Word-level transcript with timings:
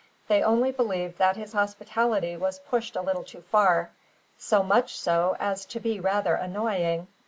They 0.27 0.41
only 0.41 0.71
believed 0.71 1.19
that 1.19 1.35
his 1.35 1.53
hospitality 1.53 2.35
was 2.35 2.57
pushed 2.57 2.95
a 2.95 3.03
little 3.03 3.23
too 3.23 3.43
far, 3.51 3.91
so 4.35 4.63
much 4.63 4.97
so 4.97 5.35
as 5.39 5.63
to 5.67 5.79
be 5.79 5.99
rather 5.99 6.33
annoying. 6.33 7.07